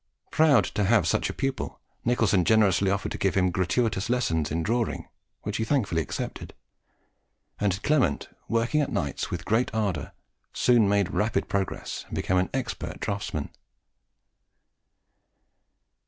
[0.31, 4.63] Proud to have such a pupil, Nicholson generously offered to give him gratuitous lessons in
[4.63, 5.07] drawing,
[5.43, 6.55] which were thankfully accepted;
[7.59, 10.11] and Clement, working at nights with great ardour,
[10.53, 13.51] soon made rapid progress, and became an expert draughtsman.